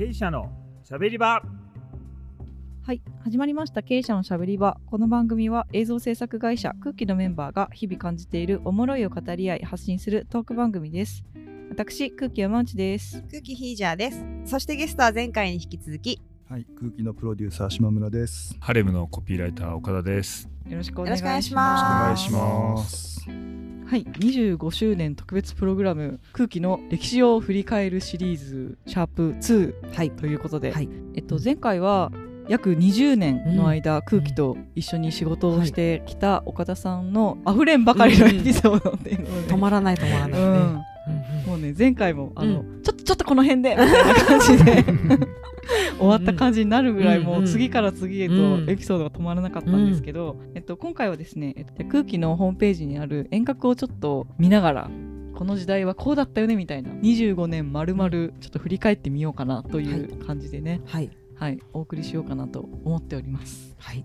[0.00, 0.50] 経営者の
[0.82, 1.42] しゃべり場。
[2.86, 3.82] はい始まりました。
[3.82, 4.80] 経営者のしゃべり場。
[4.86, 11.22] この番組は映像制作会社空気のメンバーが日々感じているおもろいを語り合い発信するトーク番組です。
[11.68, 13.22] 私空気山内です。
[13.30, 14.24] 空気ヒージャーです。
[14.46, 18.56] そしてゲストは前回に引き続きはい、空気のプロデューサー島村です。
[18.58, 20.48] ハレムのコピーライター岡田です。
[20.66, 21.92] よろしくおよろ願いししくお願いします。
[22.02, 23.39] お願いしますます。
[23.90, 30.12] はい25周年特別プログラム空気の歴史を振り返るシリーズシャープ2はい。
[30.12, 30.88] ということで、はい。
[31.16, 32.12] えっと、前回は
[32.46, 40.82] 約20年の間、空気と一緒に仕事をしてきた岡田さんのあふれんばかりのエピソードっていうのをね、止まらない止まらないね、うん
[41.50, 44.84] もうね前回もあの、ちょっとちょっとこの辺でみたいな感じで
[45.98, 48.34] 終わった感じになるぐらい、もう次から次へと
[48.68, 54.90] エピソードが止まらなかったんですけど、えっと、今回はですね、えっと、空気のホームページにある遠隔をちょっと見ながら
[55.34, 63.74] この時代はこうだったよねみたいな25年まるまるちょっと振り返ってみようかなという感じでね、はいはい、お送りしようかなと思っております。
[63.78, 64.04] はい。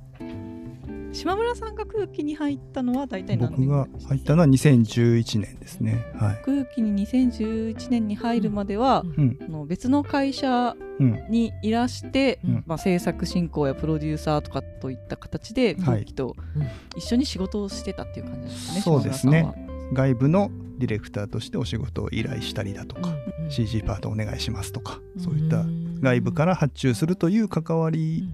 [1.12, 6.06] 島村さんが空気に入ったのは大体何年僕が入ったのは2011年ですね。
[6.16, 6.42] はい。
[6.46, 12.64] 空気に2011年に入るまでは、うん、あの別の会社うん、にいらして、うん。
[12.66, 15.84] まあ、制作進行やプロデューサーとかといった形ではい。
[15.84, 16.64] 空気とうん。
[16.96, 18.82] 一緒に仕事をしてたっていう感じですね。
[18.82, 19.54] そうですね。
[19.92, 23.14] 外部のディレクターとしてお仕事を依頼したりだとか、
[23.50, 25.66] CG パートお願いしますとか、そういった
[26.02, 28.30] 外部から発注するという関わり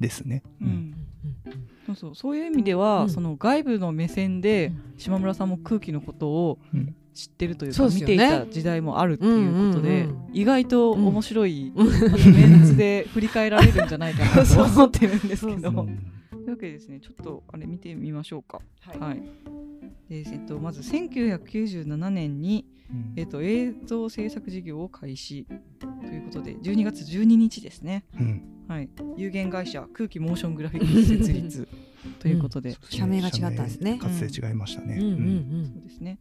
[0.00, 0.42] ですね。
[0.60, 0.70] ううん。
[0.70, 0.94] ん、
[1.86, 2.14] そうそう。
[2.14, 3.10] そういう意味では、うん。
[3.10, 6.94] その外部の目線でうん島村さんも空気のことをうん。
[7.14, 8.14] 知ってるというか、そうですよね。
[8.14, 12.32] 見ていた時代もあるっていうことで、うんうんうん意外と面白い、うん。
[12.34, 15.60] メンツで振り返られるんじゃないかなと思ってるんですけど。
[15.60, 15.86] そうそう。
[16.32, 17.00] というわけでですね。
[17.00, 18.62] ちょっとあれ見てみましょうか。
[18.80, 18.98] はい。
[18.98, 19.22] はい。
[20.12, 23.12] でえっとまず1997年にうん。
[23.16, 25.46] えっと映像制作事業を開始
[26.02, 28.04] ということで12月12日ですね。
[28.20, 28.42] うん。
[28.68, 28.90] はい。
[29.16, 31.68] 有限会社空気モーショングラフィックス設立
[32.18, 33.98] ということで、社名が違ったんですね。
[33.98, 34.98] 社名活性違いましたね。
[35.00, 35.70] うんうんうん。
[35.72, 36.18] そうですね。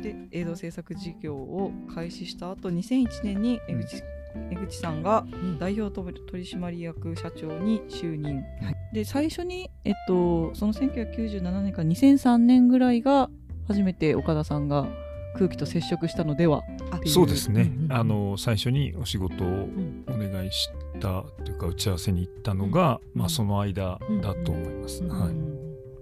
[0.00, 4.02] で映像制作事業を開始した後2001年に江口,、
[4.50, 8.42] 江口さんがうん代表取締役社長に就任、
[8.92, 13.30] で最初に、えっと、その1997年から2003年ぐらいが
[13.68, 14.86] 初めて岡田さんが
[15.34, 16.62] 空気と接触したのでは？
[17.06, 20.04] そうですね、うんうんあの最初にお仕事をん。
[20.08, 20.68] お願いし
[21.00, 25.34] たというか打ち合わせに行ったのが、まあ、その間だと思います、うんはい、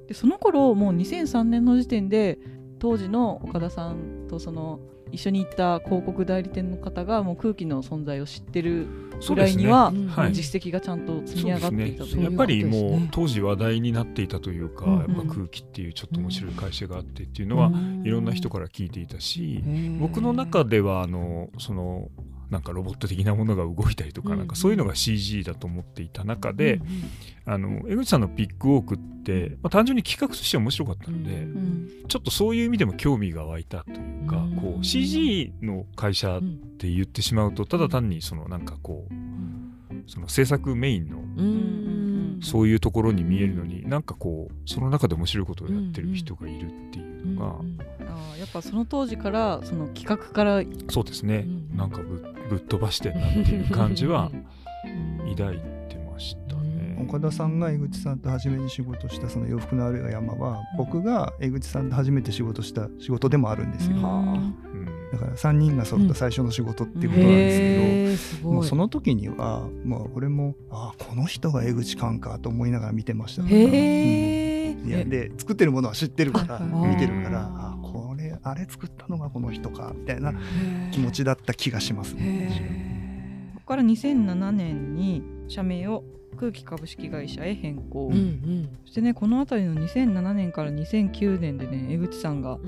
[0.08, 2.38] でその頃もう2003年の時点で
[2.78, 4.80] 当時の岡田さんとその
[5.12, 8.86] 一緒に行った広告代理店の方がもう空気の存在を知ってる
[9.28, 10.32] ぐらいには、ねはい。
[10.32, 12.24] 実績がちゃんと積み上がっていたというね。
[12.24, 17.70] やっぱりもう当時話題になっていたというか、うんやっぱ空気っていうちょっと面白い会社があってっていうのは、
[18.04, 19.62] いろんな人から聞いていたし、
[19.98, 22.08] 僕の中ではあのその
[22.50, 26.80] なんかロボット的なものが動いたりとか、うんなんかそういうのが CG だと思っていた中で、
[27.46, 31.46] あの江口さんのピックウォークって、まあ、単純に企画としては面白かったので、
[32.08, 36.40] ちょっとそういう意味でも興味が湧いたというか、うんこう CG の会社っ
[36.78, 41.99] て言ってしまうとただ単にそのなんかこうその制作メインのうん
[42.42, 47.56] そういうところに見えるのに、なんかこうその中で面白いことをやってる人がいるっていうのが、
[48.06, 51.76] あーやっぱその当時からその企画から、そうですね、うん。
[51.76, 54.30] なんかぶぶっ飛ばしてんなっていう感じは
[55.28, 55.58] 抱い
[55.88, 56.98] てましたね。
[57.00, 64.04] 岡田さんが江口さんと初めに仕事したその洋服のある山は僕が江口さんと初めて仕事した仕事でもあるんですよ、うん。
[64.04, 64.36] う
[64.78, 64.79] ん
[65.12, 68.54] だから3人が揃った最初の仕事っていうことなんですけど、へーすごい。
[68.54, 73.56] もうその時にはもう俺もああこの人が江口寛かと思いながら見てましたから。
[73.56, 73.62] うん。
[74.82, 80.32] いやで作ってるものは知ってるからあ見てるからああこれあれ作ったのがこの人かみたいな
[80.90, 83.50] 気持ちだった気がしますね。
[83.54, 86.04] ここから2007年に社名を
[86.38, 88.68] 空気株式会社へ変更、うんうん。
[88.86, 92.60] そしてねこの辺りの2007年から2009年でね江口さんが、うん。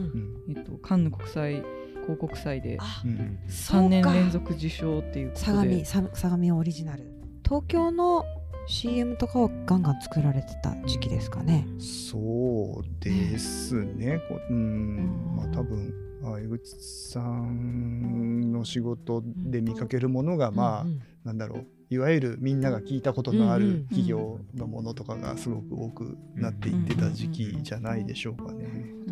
[0.48, 0.56] うん。
[0.56, 1.62] えっと、カンヌ国際
[2.02, 7.04] 広告祭であうん3年連続受賞っていうこと相で模さ相模オリジナル。
[7.44, 8.24] 東京の
[8.66, 11.66] CM とかをガンガン作られてた時期ですかね。
[11.78, 14.20] そうですね。
[14.28, 15.92] こうん、まあ多分
[16.24, 16.76] あ江口
[17.10, 21.00] さんの仕事で見かけるものが、まあ、うん。
[21.24, 21.66] なんだろう。
[21.90, 28.64] いわゆるみんなが聞いたことのある企業のものとかがすごく多くなっていってた時期じゃないでしょうかね。
[29.08, 29.11] う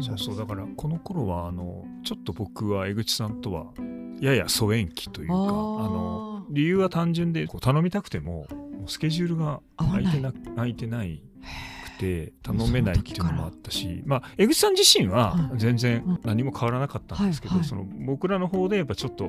[0.00, 3.66] そうそうだからこの頃はあのちょっと僕は江口さんとは
[4.20, 8.46] やや疎遠期というかあの理由は単純でこう頼みたくても
[8.86, 11.22] スケジュールが空いてな空いてない。
[11.79, 19.24] くて頼めないっていうのもあったし、まあ、江口さん自身は全然何も変わらなかったんですけど、その僕らの方でやっぱちょっと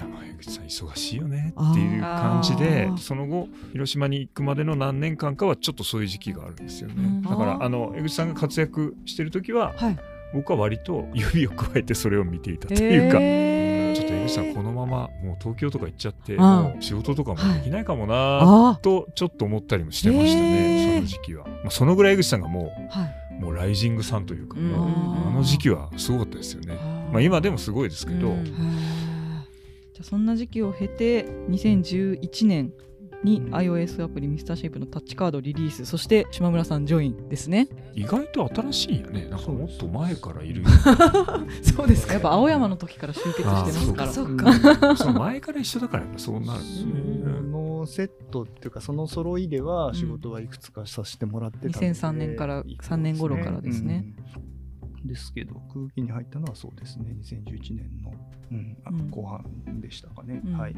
[0.00, 6.94] やまあ江口さん忙しいよね」っていう感じでその後広島に行くまでの何年間かはちょっとそういう時期があるんですよね。
[6.96, 7.22] うん。
[7.22, 9.98] だからあの江口さんが活躍してる時ははい。
[10.34, 13.18] 僕は割と指を加えてそれを見ていたというか。
[13.20, 13.75] へー
[14.28, 16.40] ちょっと江口さんこのままもう東京とか行っちゃってうん。
[16.40, 18.40] もう仕事とかもできないかもな
[18.72, 20.94] あとちょっと思ったりもしてましたへねー。
[20.96, 23.14] その時期は、まあ、そのぐらい江口さんがもーはい。
[23.38, 24.74] うもうライジングさんというか、うん。
[24.74, 26.74] あの時期はすごかったですよね、
[27.12, 28.44] まあ、今でもすごいですけど、うん。
[28.44, 28.56] じゃ
[30.00, 32.72] あそんな時期を経て2011年
[33.24, 35.84] に iOS アプリミスターシェイプのタッチカードリリース。
[35.86, 37.68] そして島村さんジョインですね。
[37.94, 39.26] 意外と新しいよね。
[39.28, 40.68] なんかもっと前からいるよ
[41.62, 44.12] そうですやっぱ青山の時から集結してますから。
[44.12, 44.36] そっうん。
[44.36, 46.86] かその前から一緒だからやっぱそうなるそ
[47.42, 54.14] のセットっていうかその揃いでは仕事はいくつかさせてもらってたので、2003年から3年頃からですね。
[54.36, 54.55] うん
[55.06, 57.14] ですけど空気に入ったのはそうですね。
[57.22, 58.12] 2011年の、
[58.52, 59.10] うんあうん。
[59.10, 59.44] 後半
[59.80, 60.52] でしたかね、うん。
[60.58, 60.74] はい、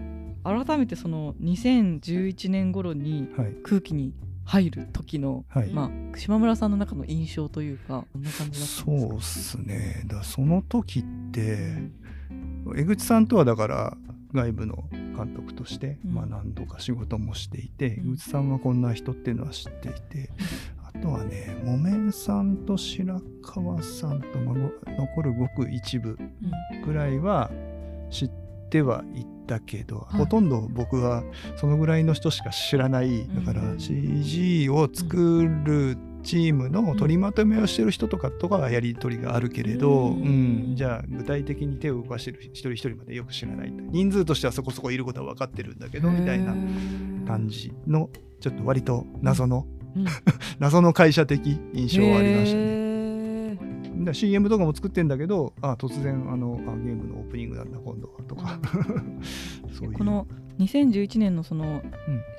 [0.66, 3.54] 改めてその2011年頃にはい。
[3.62, 4.14] 空気に
[4.44, 5.70] 入る時の、はい。
[5.70, 8.90] まあ、島村さんの中の印象というかどんな感じだったんですか？
[8.98, 10.02] そうっすね。
[10.06, 11.76] だその時って
[12.76, 13.96] 江口さんとはだから
[14.32, 16.14] 外部の監督として、うん。
[16.14, 18.12] まあ、何度か仕事もしていて、うん。
[18.14, 20.67] 江口さんはこんな人っていうのは知っていてあ
[20.98, 26.18] とはね木綿さんと白川さんと残るごく一部
[26.84, 27.50] ぐらいは
[28.10, 28.30] 知っ
[28.70, 31.24] てはいたけど、いほとんど僕は
[31.56, 33.26] そのぐらいの人しか知らない。
[33.28, 40.72] だからうん CG を作るチームの取りまとめをしてる人とかとかはやり取りがあるけれど、ううん。
[40.72, 46.54] んじゃあ具体的に手を動かしてる一人一人までよく知らない人数としてはそこそこいることは分かってるんだけどみたいな
[47.26, 48.10] 感じの
[48.40, 50.04] ちょっと割と謎の、うん。
[50.58, 52.78] 謎の会社的印象はありましたね。
[54.12, 58.58] CM とかも作ってんだけどあ突然あのあゲームのオープニングなんだ今度はとか。
[59.72, 59.92] そういう。
[59.92, 60.26] この
[60.58, 61.82] 2011年のそのうん。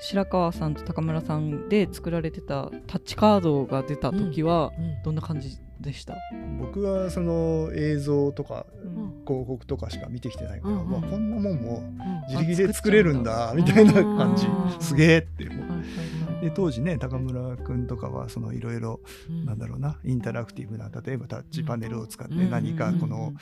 [0.00, 5.02] 白川さんと高村さんで作られてたタッチカードが出た時はうん。
[5.04, 6.14] どんな感じでした、
[6.60, 9.24] 僕はその映像とかうん。
[9.26, 11.98] 広告とかしか見てきてないから、うんうんまあ、こんなもんもうん。
[12.28, 14.46] 自力で作れるんだみたいな感じ。
[14.46, 15.66] うんすげえって思う
[16.40, 19.44] で当時ね高村君とかはそのいろいろうん。
[19.44, 22.50] なんだろうなインタラクティブな例えばタッチパネルを使ってうん。
[22.50, 23.34] 何かこの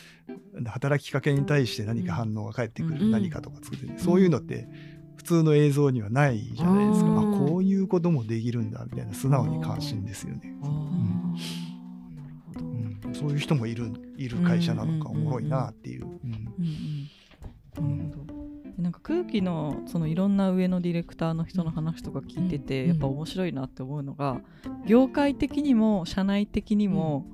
[0.66, 2.98] 働きかけに対して何か反応が返ってくうん。
[2.98, 4.68] る何かとか作っててそういうのって
[5.16, 7.08] 普通の映像にはないじゃないですか。
[7.08, 7.34] うん。
[7.34, 10.54] あこういうこともできるんだみたいな素直に関心ですよね。
[10.62, 11.34] うん。
[13.14, 15.18] そういう人もいるいる会社なのかうん。
[15.18, 16.06] おもろいなっていう。
[19.08, 24.40] 空気のそのいろんな上のディレクターの人の話とか聞いてて、うんやっぱ面白いなって思うのが
[24.86, 27.24] 業界的にも社内的にも、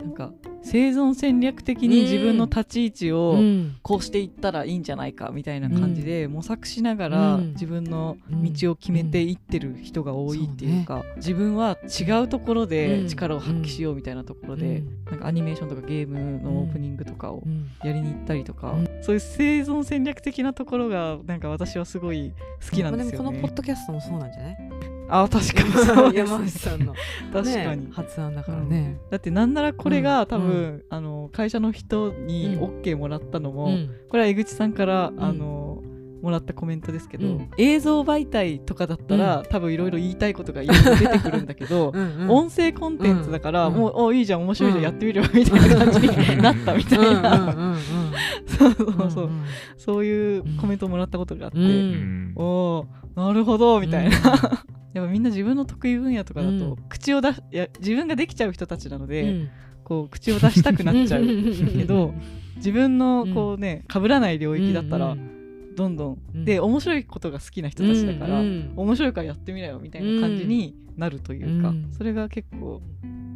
[0.00, 0.32] なんか
[0.62, 3.76] 生存戦略的に自分の立ち位置を、うん。
[3.82, 7.52] こうしていったらいいんじゃないかみたいな感じで模索しながらうん。
[7.52, 17.70] 自分の道を決めていってる人が多いっていうか自分は違うところで力を発揮しようみたいなところでなんかアニメーションとかゲームのオープニングとかをうん。
[17.84, 18.88] やりに行ったりとかうん。
[19.02, 22.32] そういう生存戦略的なところがなんか私はすごい
[22.68, 23.24] 好きなんですよね。
[23.24, 23.56] まあもこのポッ。
[23.56, 24.95] ドキャストもそうなんじゃない？
[25.08, 25.72] あ確かに。
[25.72, 26.94] そうです山内さんの。
[27.32, 27.86] 確かに。
[27.86, 28.98] ね発案だからね。
[29.10, 30.26] だってなんならこれがうん。
[30.26, 32.64] 多分あの会社の人にうん。
[32.80, 33.90] OK もらったのもうん。
[34.08, 35.22] これは江口さんから、ん。
[35.22, 35.82] あの
[36.22, 37.50] もらったコメントですけど、うん。
[37.56, 42.30] 映像媒体とかだったら、多分いろいろ言いたいことがいろいろ出てくるんだけど、 うんうん。
[42.30, 43.74] 音声コンテンツだから、うん。
[43.74, 44.84] もうおいいじゃん面白いじゃん、うん。
[44.84, 47.76] やってみるよみたいな感じになったみたいな、うんうんうんうん
[48.46, 49.42] そうそうそう、ん
[49.76, 51.64] そういうコメントをもらったことがあって、うん。
[51.64, 52.32] うん。
[52.36, 56.76] おーなるほどみたいな、うんやっぱみんな自分の得意分野とかだと、うん。
[56.88, 59.48] 口を出しいや自分ができちゃう人たちなので、うん。
[59.84, 62.12] こう口を出したくなっちゃうけど
[62.56, 65.74] 自分のうんこうね被らない領域だったら、うん。
[65.76, 66.44] どんどん、うん。
[66.46, 68.72] で面白いことが好きな人たちだから、うん。
[68.74, 71.92] 面白いからやってみなよみたいな感じになるというか、うん。
[71.92, 72.80] それが結構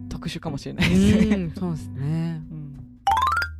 [0.08, 1.36] 特殊かもしれないですね。
[1.36, 1.50] うん。
[1.50, 2.42] そうですね。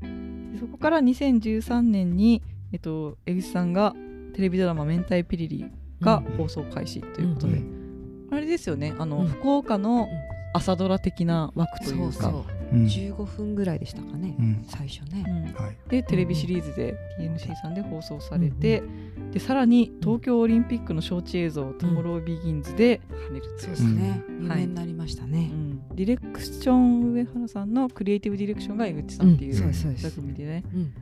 [0.02, 0.52] うん。
[0.54, 2.42] でそこから2013年に、
[2.72, 3.94] えっと、江口さんが
[4.34, 5.66] テレビドラマ「明太ピリリ」
[6.00, 7.79] が放送開始ということで、うん
[8.30, 8.94] あれですよね。
[8.98, 9.26] あの、うん。
[9.26, 10.08] 福岡の
[10.52, 12.12] 朝ドラ的な枠というか。
[12.12, 12.44] そうそう。
[12.72, 12.84] うん。
[12.86, 14.42] 15分ぐらいでしたかねう。
[14.42, 14.64] ん。
[14.68, 15.24] 最初ね。
[15.26, 15.62] うん。
[15.62, 15.76] はい。
[15.88, 18.82] でテレビシリーズで TNC さんで放送されて、
[19.32, 23.60] でさらに東京オリンピックの招致映像「トモロービギンズ」で跳ねるという。
[23.60, 24.22] そうですね。
[24.28, 24.42] ん。
[24.42, 25.50] 有名になりましたね。
[25.52, 25.96] うん。
[25.96, 29.58] ディレクション上原さんのクリエイティブディレクションが江口さんっていううん。
[29.58, 30.10] そうですそうです。
[30.10, 30.92] 座組でね、うん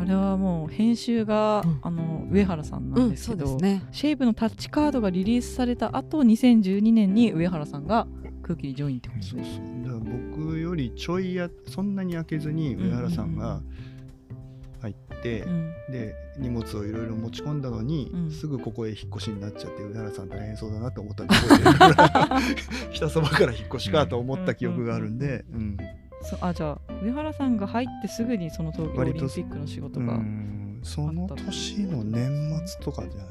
[0.00, 1.80] あれはもう編集が、うん。
[1.82, 3.82] あの上原さんなうんん、ですけど、そうですね。
[3.90, 8.06] シェイプのタッチカードがリリースされた後2012年に上原さんが
[8.42, 13.60] 空気にジョインってことそうですそうだから僕よりちょいやそんなに開けずに上原さんが
[14.82, 15.72] 入って、うん。
[15.90, 18.30] で荷物をいろいろ持ち込んだのに、うん。
[18.30, 21.34] すぐここへ引っ越しになっちゃって上原さん大変そうだなと思ったんで
[22.92, 25.76] 北そばから引っ越しかと思った記憶があるんで、うん
[26.22, 33.28] そあじゃあ上原さんが入ってすぐにその東京オリンピックの仕事うが、んその年の年末とかじゃない？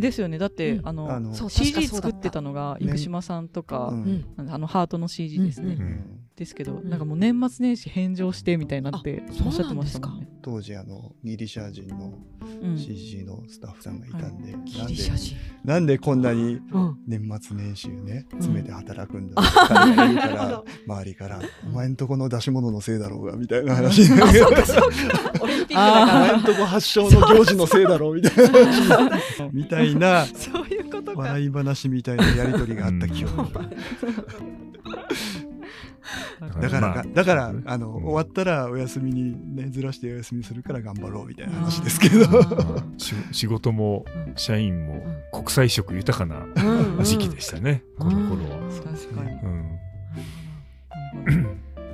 [0.00, 0.38] ですよね。
[0.38, 0.88] だって、うん。
[0.88, 2.86] あのあの CG 作ってたのがね。
[2.92, 4.24] 生島さんとか、うん。
[4.38, 5.82] うんあのハートの CG ですね、うん。
[5.82, 10.28] うんですけど、んなんかもう年末年始返上してみたいになってあおっしゃってましたもんね。
[10.40, 12.14] 当時あのギリシャ人の
[12.62, 12.78] うん。
[12.78, 15.36] CG のスタッフさんがいたんで、ギなんでリシャ人。
[15.64, 16.96] なんでこんなにうん。
[17.06, 18.38] 年末年始ねうん。
[18.38, 24.02] 詰めて働くんだ、彼が言うから 周りから「お前んとこの出し物のせいだろうが」みたいな話。
[24.02, 25.32] にあそうかそうか。
[25.42, 28.54] オリンピックだお前んとこ発祥の行事のせいだろうみたいな。
[28.54, 31.20] 話みたいなそういうことか。
[31.22, 33.68] 笑い話みたいなやり取りがあった記憶が
[36.60, 38.04] だからか、だからあの、うん。
[38.04, 42.26] 終わったらお休みにねずらしてお休みするから頑張ろうみたいな話ですけど。
[43.32, 45.22] 仕事もうん社員もうん。
[45.32, 46.46] 国際色豊かな
[47.02, 48.58] 時期でしたね、この頃は。
[48.70, 49.30] 確かに。
[49.32, 49.78] うん。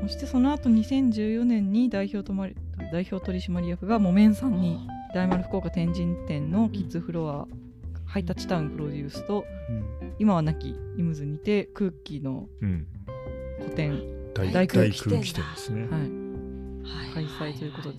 [0.03, 2.57] そしてその後2014年に代表とまり
[2.93, 7.47] 代表取締役が木綿さんに大丸福岡天神店のキッズフロア、
[8.05, 10.15] ハイタッチタウンプロデュースとうん。
[10.19, 12.87] 今は亡きイムズにて空気のうん
[13.65, 14.03] 個展、
[14.35, 14.99] 大大空気。
[14.99, 15.83] 大空気店ですね。
[15.83, 17.27] はい、はい。
[17.27, 17.99] 開催ということで、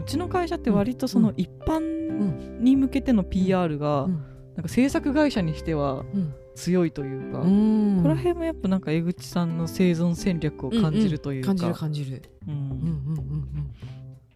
[0.00, 4.24] うちの会社って割とその一般に向けての PR が、うん。
[4.56, 6.34] なんか制作会社にしてはうん。
[6.56, 7.96] 強いというか、うん。
[7.98, 12.22] ここら辺もやっぱなんか江口さんの生存戦略を感じるというか、感じる感じる。
[12.46, 12.54] うん。
[12.54, 12.72] うんうんう
[13.20, 13.70] ん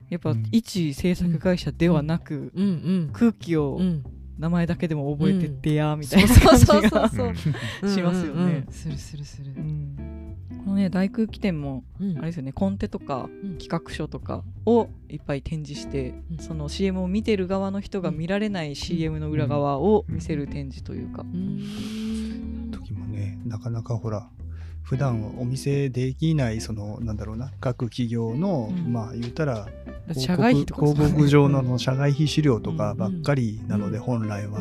[0.09, 0.47] やっぱうん。
[0.53, 2.65] 一制作会社ではなく、うん。
[2.65, 4.05] うん空気をうんうん
[4.43, 7.01] 名前だけでも覚えてってやみたいなそう感じそうそう。
[7.01, 7.31] が
[7.89, 8.67] しますよね。
[8.71, 9.53] するするする。
[9.57, 10.37] うん。
[10.65, 12.19] このね大空気店もうん。
[12.19, 13.59] あれですよねコンテとかうん。
[13.59, 16.39] 企画書とかをいっぱい展示して、うん。
[16.39, 22.71] その CM を見てる側の人が見られない CM の裏側を見せる展示というか、うん。
[22.73, 24.29] 時もねなかなかほら
[24.83, 28.93] 普段お見せできないそのなんだろうな各企業の、うん。
[28.93, 29.69] まあ言うたら
[30.13, 34.05] 社外ね広告上の社外費資料とかばっかりなので、うん。
[34.05, 34.61] 本来は、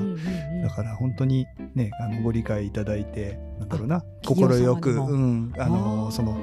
[0.63, 4.35] だから本当にねあのご理解いただいてなんだろうな快
[4.79, 6.11] く、うん、あのー。
[6.11, 6.37] その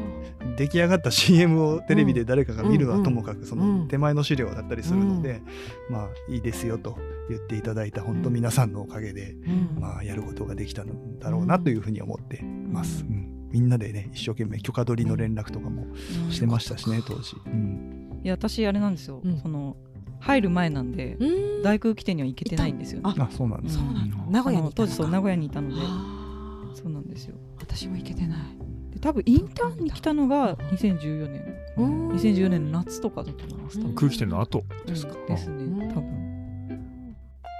[0.56, 3.80] 出来上がった CM をテレビで誰かが見るはうんともかくそうん。
[3.82, 5.40] の手前の資料だったりするので、
[5.88, 6.98] まあいいですよと
[7.30, 9.80] 言っていただいた本当皆さんのおかげで、うん。
[9.80, 13.04] まあやることができたんだろうなというふうに思ってます。
[13.04, 15.86] うんみんなでね一生懸命許可取りの連絡とかも
[16.26, 16.32] うん。
[16.32, 17.36] してましたしね当時。
[17.46, 18.20] うん。
[18.22, 19.38] いや私あれなんですよ、うん。
[19.38, 19.76] その
[20.20, 21.62] 入る前なんで、うん。
[21.62, 23.78] 大空気店には行けてないんですよ、ね、ああそうなんです。
[24.28, 25.80] 名古屋に当時そう名古屋にいたので。
[26.74, 27.36] そうなんですよ。
[27.58, 28.38] 私も行けてない。
[28.92, 31.54] で多分インターンに来たのが2014年。
[31.76, 34.64] うん2014年の夏とかだと思います多分空気店の後。
[34.86, 35.14] ですか。
[35.14, 36.28] うんですねうん多分。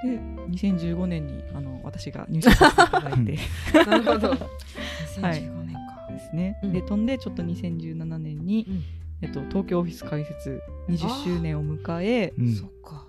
[0.04, 3.32] で2015年にあの私が入社させていただいて。
[3.32, 3.38] で
[3.86, 4.28] なるほど。
[5.22, 5.57] はい
[6.32, 6.72] 2015年かすね、うん。
[6.72, 8.82] で飛んでちょっと2017年に、うん。
[9.20, 12.32] えっと、東京オフィス開設20周年を迎え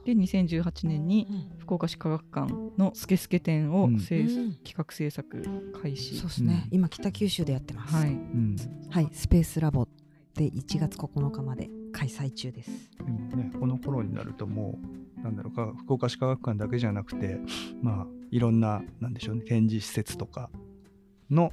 [0.05, 3.99] で2018年にうん福岡市科学館のスケスケ展をうん。
[3.99, 5.43] 企画制作
[5.83, 6.63] 開始、そうですね。
[6.71, 6.75] うん。
[6.75, 7.93] 今北九州でやってます。
[7.93, 8.09] はい。
[8.09, 8.55] うん
[8.89, 9.09] はい。
[9.11, 9.87] スペースラボ
[10.33, 12.71] で1月9日まで開催中です。
[12.97, 14.79] でもね、この頃になるとも
[15.19, 17.39] う、なんだろうか、福岡市科学館だけじゃなくて、
[17.81, 20.49] まあ、いろんな、なんでしょうね、展示施設とか
[21.29, 21.51] の、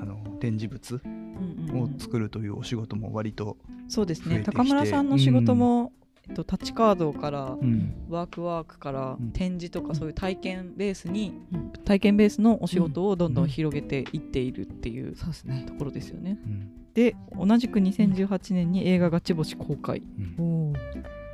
[0.00, 1.94] あの、展示物うんうんうん。
[1.96, 3.56] を作るというお仕事も割と、
[3.88, 4.42] そうですね。
[4.44, 5.92] 高村さんの仕事も、
[6.28, 9.30] えっと、タッチカードからうん、ワークワークからうん。
[9.32, 11.70] 展示とかそういう体験ベースに、うん。
[11.84, 15.64] 体験ベースのお仕事をどんどん広げていっているっていうそうですね。
[15.66, 16.38] ところですよね。
[16.44, 16.70] うん。
[16.94, 20.02] で同じく2018年に映画ガチ星公開。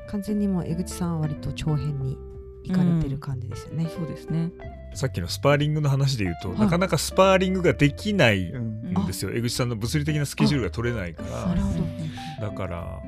[0.09, 2.19] 完全にもう江口さんは割と長編に
[2.65, 4.51] 行かれてる感じですよね、そうですね。
[4.95, 6.59] さっきのスパーリングの話で言うと、はい。
[6.61, 9.33] なかなかスパーリングができないうんんですよ。
[9.35, 11.47] 江口さんの物理的なスケジュールが取れないから。
[11.47, 11.73] なるほ
[12.41, 12.49] ど。
[12.49, 13.01] だから、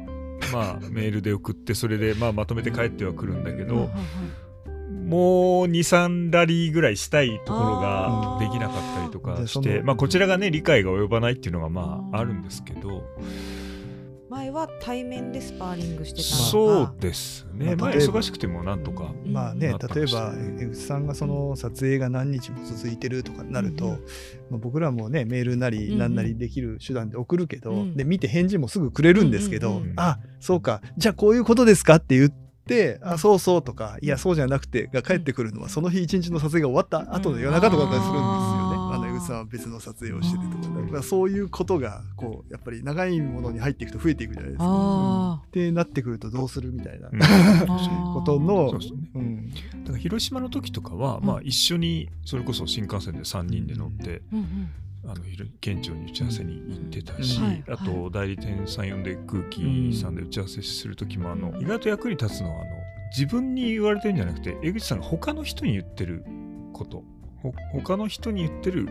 [0.52, 4.90] まあ、メールで送って、それで、まあ、まとめて帰ってはくるんだけどはいはい、はい。
[5.06, 13.04] もう2、3ラリーぐらいしたいところができなかったりとかして、のまあ、こちらがね、理解が及ばないっていうのが、まあ、あるんですけど、
[14.28, 17.66] 前は対面でスパーリングしてたそうですね。
[17.66, 19.12] まあ、まあ例えば忙しくてもなんとか。
[19.24, 19.32] うん。
[19.32, 23.92] まあね例えば江口さんがその撮影が何日も続いてるとかになると、うん。
[23.92, 25.80] まあ、僕らもねメールなうんうん。
[25.80, 27.96] り何なりできる手段で送るけど、うん。
[27.96, 30.80] で見て返事もすぐくれるんですけど、うんうんうんあそうか。
[30.96, 38.65] じゃあこういうことですかって言って、あそうそうとかいやそうじゃなくてが返ってくるのはその日一日の撮影が終わった後の夜中とかだったりするんですよ
[39.20, 44.64] さんは別の撮影をしててとかだからそういうことがこうやっぱり長いものに入っていくと増えていくじゃないですか。
[44.68, 47.20] あってなってくるとどうするみたいなうん。
[47.20, 48.98] ーことのそうですね。
[49.14, 49.50] うん。
[49.50, 54.70] だから広島の時とかは、まあ、一緒にそれこそ新幹線で3人で乗って、うんうん。
[55.08, 55.20] あの
[55.60, 57.46] 県庁に打ち合わせに行ってたし、うん。
[57.46, 57.64] はい。
[57.68, 62.70] あと代理店さん呼んで空気さんで打ち合わせする時もあの意外と役に立つのはあの
[63.16, 66.24] 自分に言われてるんじゃなくて江口さんが他の人に言ってる
[66.72, 66.98] こと。
[66.98, 67.04] ほ
[67.72, 68.88] 他の人に言ってる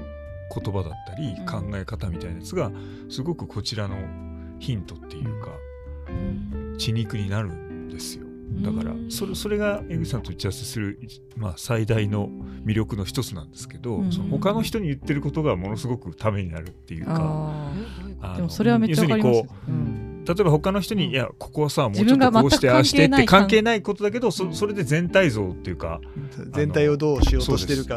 [0.54, 1.46] 言葉だったりうん。
[1.46, 2.72] 考え方みたいなやつが
[3.10, 3.98] すごくこちらの
[4.60, 5.52] ヒントっていうか
[6.78, 8.26] 血肉になるんですよ。
[8.62, 11.00] だからうんそれそれが江口さんと打ち合わせする、
[11.36, 12.30] まあ、最大の
[12.64, 14.12] 魅力の一つなんですけど、うん。
[14.12, 17.72] その他の人に言ってることがものすごくためになるっていうか。
[18.36, 19.44] でもそれはめっちゃわかります
[20.26, 23.62] 例えば他の人に、いやここはさもうちょっ自分がとこうしてああしてって関関係。
[23.62, 26.02] ないことだけどそそれで全体像っていうか
[26.54, 27.96] 全体をどうしようとしてるか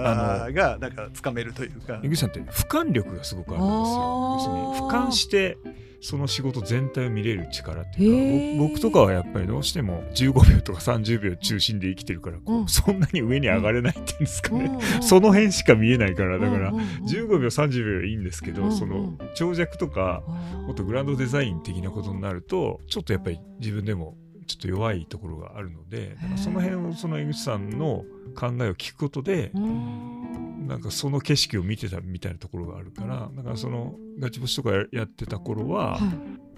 [0.52, 2.00] がなんかつかめるというか。
[2.02, 4.88] 江口さんって俯瞰力がすごくあるんですよ。
[4.88, 5.58] 俯瞰して
[6.00, 8.56] その仕事全体を見れる力っていへうー。
[8.56, 16.86] か僕僕とかはやっぱりどうしても15秒とか30秒中心で生きてるからこう、うんそんなに上に上がれないっていうんですかね、うんその辺しか見えないからだからうんうんうん。
[17.06, 18.76] 15秒30秒いいんですけど、うんうん。
[18.76, 20.22] その長尺とか
[20.66, 30.37] もっとグランドデザイン的なことになるとちょっとやっぱり自分でもちょっと弱いところがあるのでその辺をその江口さんの考えを聞くことでうん
[30.68, 36.00] なんかその景色を見てたみたいなところがあるからだからそのガチ星とかややってた頃は、はい。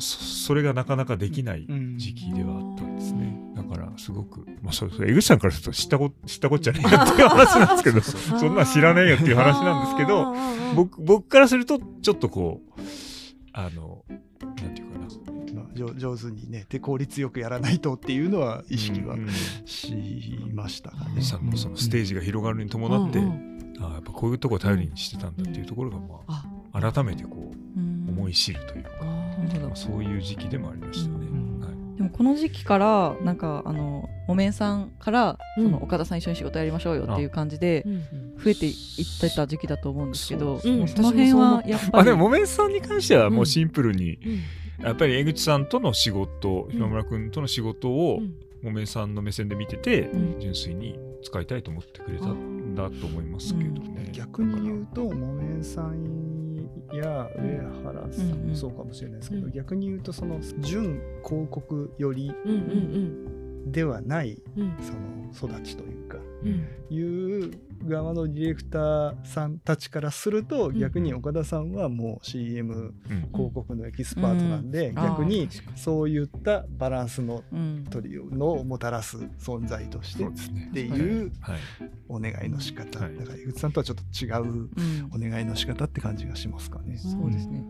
[0.03, 1.99] そそれがなかなかできないうん。
[1.99, 3.39] 時期ではあったんですね。
[3.55, 8.01] だからすごく、まあそれ、江口さんからすると知ったこ知ったこっちゃねえよっていう話なんですけど、
[8.41, 10.35] そんなん知らねえよっていう話なんですけど、
[10.75, 12.81] 僕僕からするとちょっとこう、
[13.53, 15.07] あの、なんていうかな。
[15.55, 19.29] まあ上上手にねで効率よくやらないとっていうのは意識はうん
[19.65, 21.23] しましたかね。
[21.23, 28.01] さんのそのステージが広がるに伴って、うんうんああやっぱこういうとこ頼りにしてたんだっていうところが、まああ、改めてこううん。
[28.09, 28.91] 思い知るというか、
[29.75, 31.27] そういう時期でもありましたね。
[31.31, 31.97] うんはい。
[31.97, 35.65] でもこの時期からなんかあの木綿さんから、うん。
[35.65, 38.03] その岡田さん一緒に仕事やりましょうよっていう感じでうん
[38.43, 38.75] 増えていっ
[39.21, 44.19] てた時期だと思うんですけど、その辺はやっぱりまあでも、木綿さんに関してはもうシンプルに、
[44.81, 44.85] うん。
[44.85, 46.73] やっぱり江口さんとの仕事、ん。
[46.73, 48.35] 島村君との仕事をうん。
[48.63, 50.41] 木綿さんの目線で見てて、うん。
[50.41, 52.27] 純粋に使いたいと思ってくれた。
[52.27, 54.11] んだと思いますけどね。
[54.13, 56.41] 逆に言うと木綿さん
[56.93, 59.53] や上原さんうんうんもそうかもしれないですけど、うん。
[59.53, 64.63] 逆に言うとその準広告よりうんうんではないうん。
[64.63, 64.73] うん
[65.33, 66.67] その育ちというかうん。
[66.91, 67.01] い
[67.47, 67.53] う
[67.87, 70.79] 側のディレクターさんたちからするとん。
[70.79, 72.93] 逆に岡田さんはもう CM うん。
[73.33, 74.95] 広告のエキスパートなんで、うん。
[74.97, 80.73] 逆にそういったバランスのうん取りのをもたらす存在としてっ。
[80.73, 81.59] ていうはい。
[82.09, 83.17] お願いの仕方、はい。
[83.17, 84.71] だから井口さんとはちょっと違ううん。
[85.15, 86.97] お願いの仕方って感じがしますかね。
[86.97, 87.65] そうですね。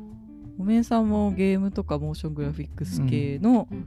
[0.56, 3.86] 木綿さんもゲームとかモーショングラフィックス系の、うん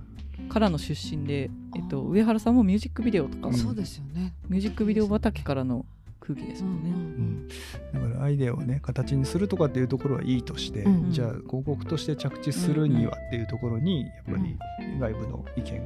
[0.50, 3.54] からの出身で、えっと、上原さんもミュージックビデオとか、うん。
[3.54, 4.34] そうですよね。
[4.50, 5.86] ミュージックビデオ畑からの
[6.20, 6.90] 空気ですもんね。
[6.90, 7.48] うん
[7.94, 14.58] だからアイデアをね形にするとかっていうところはいいとして、うんじゃあ広告として着地するにはっていうところにやっぱり
[15.00, 15.82] 外部の意見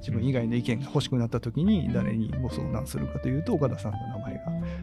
[0.00, 4.34] 自分以外の意見が欲しくなった時に誰にご相談するかというと岡田さんの名前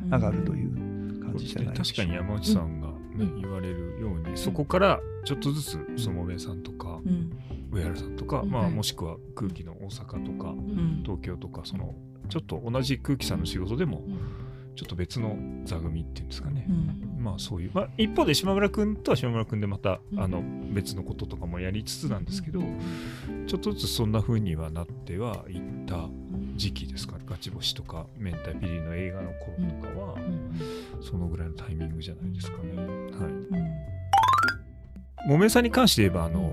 [0.09, 3.41] が上がるという感じじゃないでしょう確かに山内さんが、ねうん。
[3.41, 7.31] 言われるように、そこからちょっとずつその木綿さんとか、うん
[7.75, 8.49] 上原さんとか、うん。
[8.49, 8.71] まあ、はい。
[8.71, 11.01] もしくは空気の大阪とか、うん。
[11.03, 11.93] 東京とかその
[12.29, 14.17] ちょっと同じ空気さんの仕事でもうん。
[14.75, 17.23] ちょっと別の座組っていうんですかね、うん。
[17.23, 20.19] まあそういう、まあ、一方で島村君とは島村君でまた、うん。
[20.19, 22.59] あの別のこととかもやりつつなんですけど、
[23.47, 26.09] ちょっとずつそんな風にはなってはいった
[26.55, 27.23] 時期ですかね。
[27.25, 30.59] ガチ星とか明太ピリの映画の頃とかは、うん。
[31.01, 32.75] そのぐらいのタイミングじゃないですかね。
[32.75, 32.85] はい。
[32.85, 35.29] うん。
[35.29, 36.51] 木綿さんに関して言えばあの、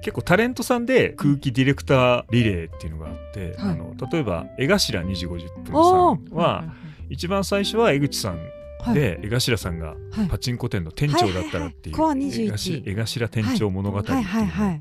[0.00, 3.72] 結構タレントさんで空気ディレクターリレーっていうのがあって、はい。
[3.72, 6.64] あの例えば江頭2時50分さおんは
[7.08, 8.40] 一番最初は江口さん
[8.82, 8.94] はい。
[8.94, 10.28] で江頭さんがはい。
[10.28, 12.16] パチンコ店の店長だったらっていうはい。
[12.16, 12.20] はい。
[12.20, 12.32] はい。
[12.34, 14.02] コア21江頭店長物語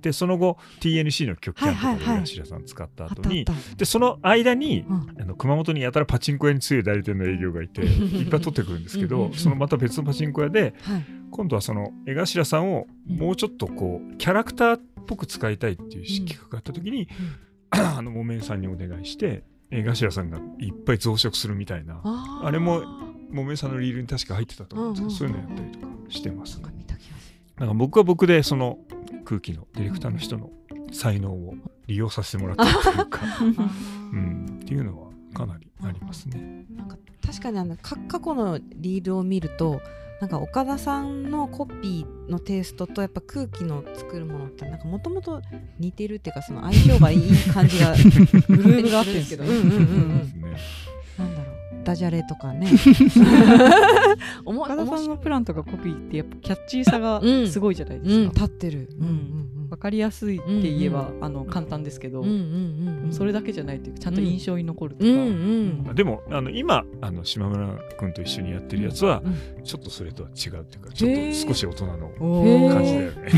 [0.01, 3.45] でその後 TNC の曲キャンとかで江頭さん使った後に
[3.77, 5.15] でその間にうん。
[5.19, 11.05] あの熊本にやたらパチンコ屋に強い代理店の営業がいて いっぱい取ってくるんですけどそのまた別のパチンコ屋ではい。
[11.31, 17.09] 今度はその江頭さんをもうちょっとこうキャラクターっぽく使いたいっていう企画があった時に、
[17.71, 22.83] あの木綿さんにお願いして江頭さんがいっぱい増殖するみたいなあれも
[23.29, 25.51] 木綿さんのリールに確か入ってたと思うんですけど、うんうんうん。
[25.51, 26.79] そういうのやったりとかしてますね。
[27.57, 28.79] なんか僕は僕でその
[29.25, 30.49] 空気のディレクターの人の
[30.93, 31.55] 才能を
[31.87, 33.47] 利用させてもらったというか、る
[34.13, 36.65] うん、っていうのはかなりありますね。
[36.69, 39.81] なんか確かにあのか過去のリールを見ると
[40.19, 45.41] なんか岡田さんのコピーのテイストとやっぱ空気の作るものってなんかもともと
[45.79, 49.43] 似てるっていうかその相性がいい感じがグ ルーヴがあってんですけど。
[49.45, 50.41] うんうんうんうん。
[50.41, 50.57] ね
[51.17, 51.55] なんだろう。
[51.85, 52.67] ダジャレとかね。
[54.43, 57.47] 思岡田さんの面プランとかコピーってやっぱキャッチーさがうん。
[57.47, 58.45] すごいじゃない白いうんですか。
[58.45, 58.89] 立ってる。
[58.99, 63.13] うんうんわかりやすいって言えば、あの簡単ですけど、うんうんうんうん。
[63.13, 69.29] それだけじゃないっていうかちゃんと印象に残るとか、うんうんでもあの今あの島村君と一緒にやってるやつは、う
[69.61, 69.63] ん。
[69.63, 71.15] ちょっとそれとは違うっていうかちょっ
[71.47, 72.09] と少し大人の
[72.69, 73.29] 感じだよね。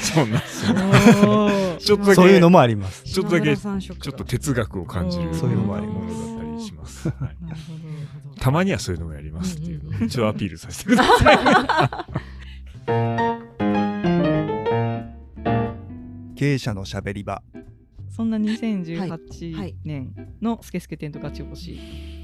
[0.00, 1.76] そうなんですよ。
[1.78, 3.04] ちょっとだけそういうのもあります。
[3.04, 6.14] ちょっとだけちょっと哲学を感じるそういうのもありもます。
[6.14, 7.08] のだったりします。
[7.08, 7.18] はい。
[7.44, 7.72] なるほ
[8.34, 10.06] どたまにはそういうのもやりますっていううんうんうん。
[10.06, 11.38] 一応アピールさせてください。
[16.36, 17.42] 経営者のしゃべり場。
[18.10, 18.46] そんなはい。
[18.46, 21.78] 2018年のスケスケ展とガチ星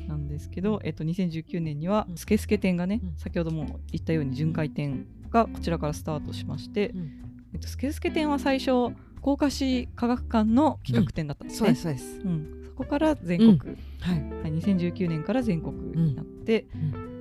[0.07, 2.17] なんですけど、えっと、2019年にはうん。
[2.17, 3.15] スケスケ展がね、うん。
[3.17, 7.11] 先ほども言ったように巡回展がこちらからスタートしまして、うん。
[7.55, 11.75] えっと、スケスケ展は最初高架市科学館の企画展だったんですね。
[11.75, 11.99] そうで。
[11.99, 12.27] すそうです。
[12.27, 12.63] うん。
[12.67, 14.43] そこから全国、はい。
[14.43, 16.81] はい、2019年から全国になって、うん。
[16.81, 17.12] えっと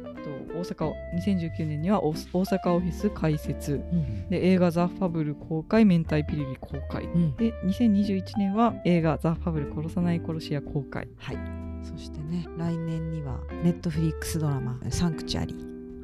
[0.62, 3.74] 大阪を2019年には大大阪オフィス開設。
[3.92, 4.30] うん。
[4.30, 7.06] で映画「ザ・ファブル」公開明太ピリリ公開。
[7.06, 7.36] うん。
[7.36, 11.08] で2021年は映画「ザ・ファブル殺さない殺し屋」公開。
[11.18, 11.38] はい。
[11.84, 15.56] そしてね来年にはネットフリックスドラマ「サンクチュアリ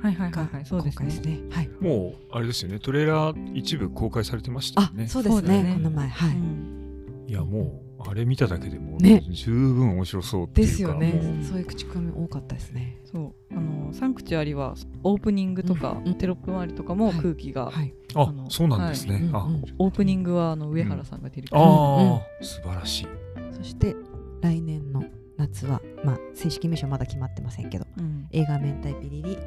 [0.02, 1.12] はいはいがはいはいそう公ですね。
[1.12, 1.40] すね。
[1.52, 1.70] はい。
[1.80, 2.80] もうあれですよね。
[2.80, 5.08] トレーラー一部公開されてましたよあね。
[5.08, 5.74] そうですねね。
[5.76, 6.08] この前。
[6.08, 6.36] はい。
[6.36, 7.26] うん。
[7.28, 9.22] いやもうあれ見ただけでもうね。
[9.30, 11.44] 十分面白そうっていうかですよね。
[11.44, 12.98] そういう口コミ多かったですね。
[13.04, 13.56] そう。
[13.56, 17.20] あのサンクチュアリはオープニングとか、うんテロップ周りとかもはい。
[17.20, 17.94] 空気が、はい。
[18.16, 19.30] あそうなんですね。
[19.34, 19.48] あはい。
[19.50, 19.64] うんうん。
[19.80, 23.08] オープニングはあの上原さんが出る、あー素晴らしい。
[23.52, 23.96] そして
[24.42, 25.04] 来年の
[25.38, 28.28] 夏はまあ正式名称まだ決まってませんけどうん。
[28.32, 29.38] 映画「明太ピリリ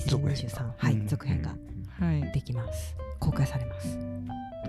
[0.00, 0.94] 続編2023」はい。
[0.94, 1.56] うん続編が
[1.90, 2.96] はいできます。
[3.20, 3.98] 公開されます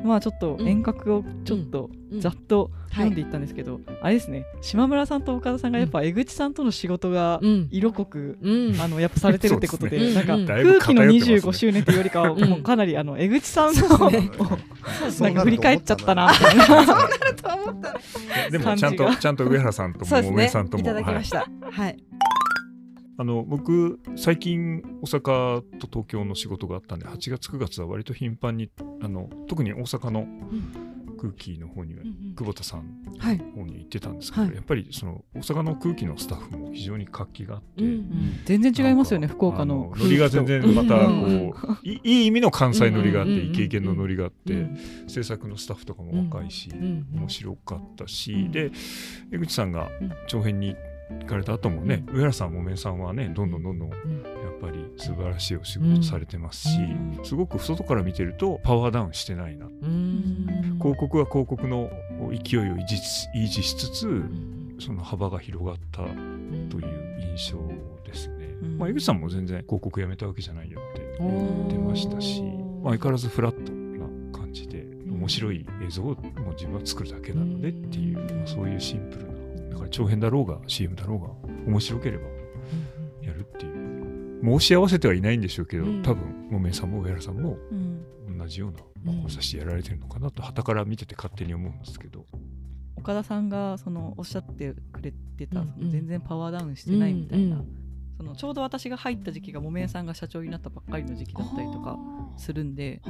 [0.04, 2.20] まあちょっとうん遠隔をちょっとうん。
[2.20, 7.68] ざっとはい読んでいったんですけど、あれですね島村さんと岡田さんがやっぱ江口さんとの仕事がうん。
[7.70, 8.82] 色濃く、うん。
[8.82, 11.36] あのやっぱされてるってことでなんか空気の偏ってますね。
[11.36, 12.50] 25周年というよりかは、うん。
[12.50, 17.10] もうかなりあの江口さんのなんか振り返っちゃったなみたいな。
[18.50, 20.36] でもちゃんとちゃんと上原さんともそうですね。
[20.36, 20.84] おめさんともい。
[20.84, 21.46] ただきはいました。
[21.72, 21.98] はい
[23.20, 28.70] あの僕最近大阪と東京の仕事があったんで8月9月は割と頻繁に
[29.02, 30.26] あの特に大阪の
[31.20, 32.04] 空気の方には
[32.38, 32.86] 久保田さん
[33.18, 33.38] はい。
[33.38, 34.56] の方に行ってたんですけど、はい。
[34.56, 41.54] やっぱりその大阪の空気のスタッフも非常に活気があって、うん全然違いますよね福岡のあノリが全然またこう、うん
[41.84, 44.78] いいい意味の関西ノリがあって、うんうんうんイケイケのノリがあって、うん
[45.10, 48.52] 制作のスタッフとかも若いし、うん面白かったし、うん。
[48.54, 48.72] で
[49.34, 50.12] 江口さんがうん。
[50.28, 50.78] 長編に行
[51.28, 57.26] かれた後もね、上原さん、木綿さんはねどんどんどんどんやっうんぱり素晴らしいお仕事されてますし、うん。
[57.26, 60.78] すごく外から見てるとパワーダウンしてないな、うん。
[60.80, 61.90] 広告は広告の
[62.44, 64.76] 勢いを維持し維持しつつ、うん。
[64.80, 67.58] その幅が広がったという印象
[68.06, 68.46] ですね。
[68.62, 68.78] うん。
[68.78, 72.42] まあ、江口さんも全然広告やめたわけじゃないよって言ってましたし、
[72.84, 78.38] まあ、相変わらずフラットな感じでん面白い映像をもう自分は作るだけなのでっていう、うん。
[78.38, 79.29] まあ、そういうシンプルな
[79.70, 81.28] だから長編だろうが CM だろうが
[81.68, 82.28] 面白ければ
[83.22, 83.80] やるっていう。
[84.42, 86.02] 申し合わせてはいないんでしょうけど、うん。
[86.02, 88.06] 多分木綿さんも上原さんもうん。
[88.38, 88.80] 同じような
[89.30, 92.26] 志でやられてるのかなと傍から見てて勝手に思うんですけど、
[92.96, 97.76] 岡田さんがそのおっしゃってくれてた、うんその全然パワーダウンしてないみたいな、うん
[98.18, 101.98] そのちょうど私が入った時期が木綿さんが社長になったばっかりの時期だったりとか
[102.36, 103.02] するんで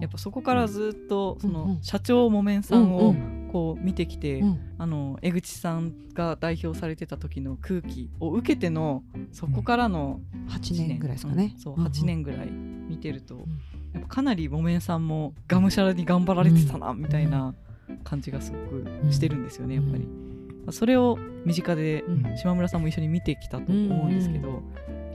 [0.00, 4.60] やっぱそこからずっとその社長木綿さんうをんこう見てきて、うん。
[4.76, 11.52] あの江口さんが代表されてた時の空気を受けてのそこからの8年ぐらいですかね。
[11.54, 11.60] うん。
[11.60, 13.38] そううんうん8年ぐらい見てると、ん。
[13.94, 17.54] やっぱかなり木綿さんもがむしゃらに頑張られてたな、みたいな
[18.04, 20.06] 感じがすごくしてるんですよね、やっぱり。
[20.70, 21.16] それを
[21.46, 22.36] 身近でうん。
[22.36, 24.62] 島村さんも一緒に見てきたと思うんですけど、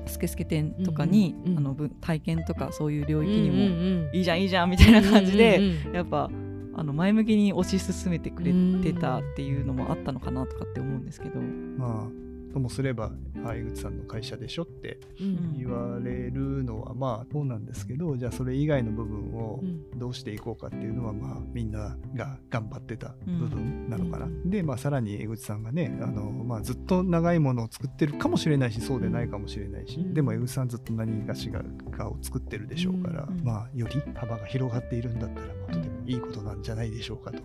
[0.08, 5.96] スケスケ展とかに、うんうんあのぶ体験とかそういう領域にも、もいいじゃんいいじゃんみたいな感じで、うんうん。
[5.96, 6.32] やっぱ
[6.74, 12.31] あの前向きに推し進めてくれてたっていうのもあったのかなとかって思うんですけど、まあ。
[12.52, 13.12] ともすれば
[13.44, 15.58] あ江口さんの会社でしょってうん。
[15.58, 20.00] 言われるのはまあそうなんですけどじゃあそれ以外の部分をうん。
[20.00, 24.50] どうしていこうかっていうのはまあみんなが頑張ってた部分なのかな、うん。
[24.50, 30.14] でまあさらに江口さんがねあの、まあ、ずっと長いものを作ってるかもしれないしそうでないかもしれないし、うん。
[30.14, 31.64] でも江口さんずっと何かしら
[31.96, 33.44] かを作ってるでしょうから、うん。
[33.44, 37.42] まあより幅が広がっているんだったらまあとてもいいことなんじゃないでしょうかと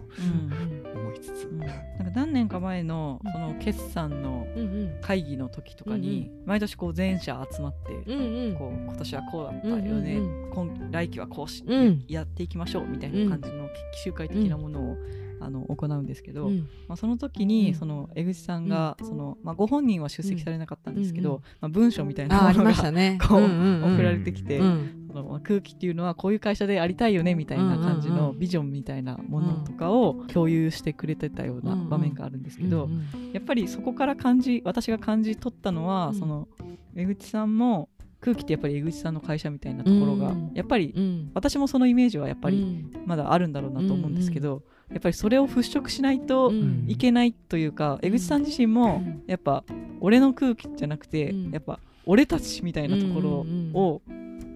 [1.20, 1.46] つつ。
[1.46, 1.59] うん。
[1.59, 1.74] なんか
[2.14, 5.00] 何年か前のその決算のうんうん。
[5.00, 8.57] 会議の時とかに、毎年こう全社集まって、うんうん。
[8.57, 12.05] こう今年はこうだったよね、うん今来期はこうし、うん。
[12.09, 14.96] やっていきましょうみたいな感じの奇襲会的なものを、
[15.40, 16.68] あの行うんですけど、うん。
[16.88, 17.75] まあ、その時に、うん。
[17.75, 23.18] その江口さんが、そのまあ、ご本人は出席されなかったんですけど、うんまあ、文章みたいなあありものがましたね。
[23.27, 23.94] こう、んんん。
[23.94, 25.07] 送られてきて、うん。
[25.09, 32.88] そのまあ空気っていうのはこういう会社でありたいよねみたいな感じのビジョンみたいなものとかを共有してくれてたような場面があるんですけど、
[33.33, 36.14] やっぱりそこから感じ私が感じ取ったのは、うん。
[36.14, 36.49] その
[36.94, 37.88] 江口さんも
[38.20, 40.51] 空気ってやっぱり江口さんの会社みたいなところが、うん。
[40.55, 41.31] やっぱりうん。
[41.35, 43.07] 私もそのイメージはやっぱりうん。
[43.07, 46.85] まだあるんだろうなと思うんですけど、やっぱりそれを払拭しないとうん。
[46.88, 49.22] いけないというか、江口さん自身もうん。
[49.27, 49.64] やっぱ
[50.01, 51.51] 俺の空気じゃなくて、うん。
[51.51, 54.03] やっぱ俺たちみたいなところうんうんを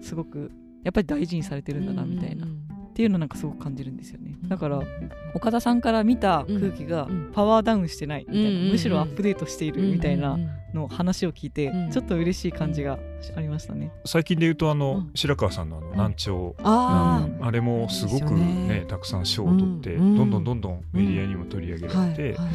[0.01, 0.51] すごく
[0.83, 4.35] やっぱり大事にされてるんだなみたいな、うんっていうのなんかすごく感じるんですよね。
[4.43, 4.49] うん。
[4.49, 4.81] だから
[5.33, 7.31] 岡田さんから見た空気がうん。
[7.33, 12.97] パワーダウンしてないみたいな、うんうんうんむしろアップデートしているみたいなうんの話を聞いて、うんちょっと嬉しい感じが
[13.35, 13.91] ありましたね。
[14.05, 15.11] 最近で言うとあの、うん。
[15.15, 17.45] 白川さんのあの難聴、あうん。
[17.45, 18.85] あれもすごくねね。
[18.87, 22.51] たくさん賞を取って、うんどんどんどんどんメディアにも取り上げあられて、はいはい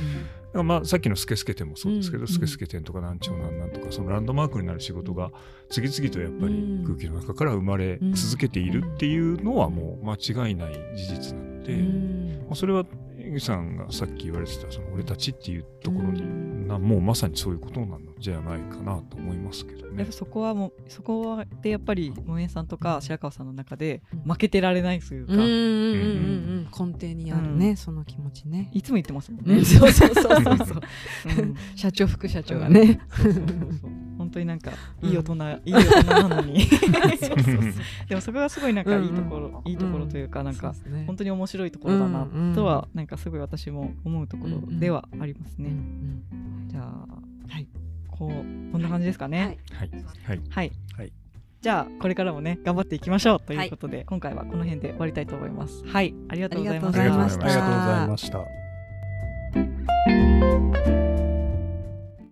[0.62, 2.29] まあ、さっきのスケスケ展もそうですけど、うん。
[2.29, 5.33] スケスケ展とか難聴なんなんとかそのランドマークになる仕事が
[5.71, 6.85] 次々とやっぱりうん。
[6.85, 10.14] 空気の中から生まれ続けているっていうのはもう間
[10.49, 12.45] 違いない事実なので、うん。
[12.47, 12.85] まあ、それは
[13.27, 20.12] 江口さんがさっき言われてたその俺たちっていうところに、うんなもうまさにそういうことなのじゃないかなと思いますけどねやっぱ。
[20.12, 28.71] そこはもうそこでやっぱり萌えさんとか白川さんの中で負けてられないというか、うんうんうんうんうん根底にあるね、うんその気持ちね。
[28.73, 29.57] いつも言ってますもんね。
[29.57, 30.81] ね、そうそうそうそうそう。
[31.39, 33.01] うん社長副社長がね。
[33.17, 33.47] そうそうそう
[33.81, 35.37] そう本当になんかいい大人、い
[35.71, 36.61] い大人なのに。
[36.62, 36.87] そうそ
[37.35, 37.57] うそう
[38.09, 39.55] でもそこがすごいなんかいいところ、うん。
[39.55, 40.75] うんいいところというかなんか、
[41.07, 45.71] 本当に面白いところだなうんうんとは、なんかすごい私も思うところではありますね。
[45.71, 47.07] うんうんじゃあ、
[47.49, 47.69] はい、
[48.11, 48.31] こう
[48.73, 49.59] こんな感じですかね。
[49.73, 49.91] はい。
[49.91, 50.41] はい、はい。
[50.51, 50.73] はい。
[50.99, 51.12] はい。
[51.61, 55.85] じゃあこれからもね頑張っていきましょうということで、今回はこの辺で終わりたいと思います。
[55.87, 57.47] はい、ありがとうございましありがとうございました。
[57.47, 58.47] ありがとうございました。